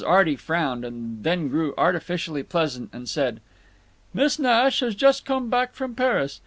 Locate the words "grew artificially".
1.49-2.41